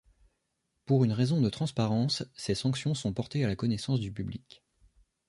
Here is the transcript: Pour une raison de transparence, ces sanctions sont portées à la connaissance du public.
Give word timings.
Pour 0.85 1.03
une 1.03 1.11
raison 1.13 1.41
de 1.41 1.49
transparence, 1.51 2.25
ces 2.33 2.55
sanctions 2.55 2.95
sont 2.95 3.13
portées 3.13 3.45
à 3.45 3.47
la 3.47 3.55
connaissance 3.55 3.99
du 3.99 4.11
public. 4.11 4.63